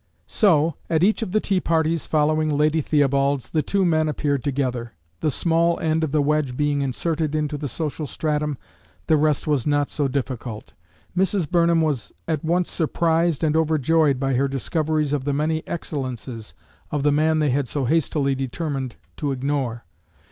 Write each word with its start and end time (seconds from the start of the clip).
So, 0.25 0.73
at 0.89 1.03
each 1.03 1.21
of 1.21 1.31
the 1.31 1.39
tea 1.39 1.59
parties 1.59 2.07
following 2.07 2.49
Lady 2.49 2.81
Theobald's, 2.81 3.51
the 3.51 3.61
two 3.61 3.85
men 3.85 4.09
appeared 4.09 4.43
together. 4.43 4.93
The 5.19 5.29
small 5.29 5.79
end 5.79 6.03
of 6.03 6.11
the 6.11 6.23
wedge 6.23 6.57
being 6.57 6.81
inserted 6.81 7.35
into 7.35 7.55
the 7.55 7.67
social 7.67 8.07
stratum, 8.07 8.57
the 9.05 9.15
rest 9.15 9.45
was 9.45 9.67
not 9.67 9.89
so 9.91 10.07
difficult. 10.07 10.73
Mrs. 11.15 11.47
Burnham 11.47 11.81
was 11.83 12.11
at 12.27 12.43
once 12.43 12.71
surprised 12.71 13.43
and 13.43 13.55
overjoyed 13.55 14.19
by 14.19 14.33
her 14.33 14.47
discoveries 14.47 15.13
of 15.13 15.23
the 15.23 15.33
many 15.33 15.61
excellences 15.67 16.55
of 16.89 17.03
the 17.03 17.11
man 17.11 17.37
they 17.37 17.51
had 17.51 17.67
so 17.67 17.85
hastily 17.85 18.33
determined 18.33 18.95
to 19.17 19.31
ignore. 19.31 19.85